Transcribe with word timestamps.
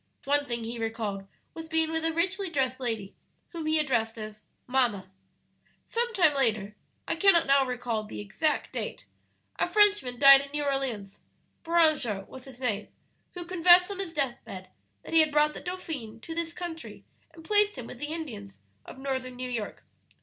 One 0.23 0.47
thing 0.47 0.63
he 0.63 0.79
recalled 0.79 1.27
was 1.53 1.69
being 1.69 1.91
with 1.91 2.03
a 2.03 2.11
richly 2.11 2.49
dressed 2.49 2.79
lady 2.79 3.13
whom 3.49 3.67
he 3.67 3.77
addressed 3.77 4.17
as 4.17 4.41
'mamma.' 4.65 5.11
"Some 5.85 6.11
time 6.15 6.33
later 6.33 6.75
I 7.07 7.15
cannot 7.15 7.45
now 7.45 7.63
recall 7.67 8.03
the 8.03 8.19
exact 8.19 8.73
date 8.73 9.05
a 9.59 9.69
Frenchman 9.69 10.17
died 10.17 10.41
in 10.41 10.49
New 10.53 10.63
Orleans 10.63 11.19
(Beranger 11.63 12.25
was 12.27 12.45
his 12.45 12.59
name), 12.59 12.87
who 13.35 13.45
confessed 13.45 13.91
on 13.91 13.99
his 13.99 14.11
death 14.11 14.43
bed 14.43 14.69
that 15.03 15.13
he 15.13 15.19
had 15.19 15.31
brought 15.31 15.53
the 15.53 15.61
dauphin 15.61 16.19
to 16.21 16.33
this 16.33 16.51
country 16.51 17.05
and 17.31 17.43
placed 17.45 17.77
him 17.77 17.85
with 17.85 17.99
the 17.99 18.07
Indians 18.11 18.57
of 18.83 18.97
Northern 18.97 19.35
New 19.35 19.51
York. 19.51 19.83